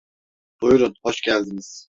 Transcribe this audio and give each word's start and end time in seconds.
Buyurun, 0.61 0.93
hoş 1.03 1.21
geldiniz! 1.21 1.89